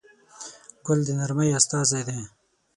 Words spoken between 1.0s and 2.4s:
د نرمۍ استازی دی.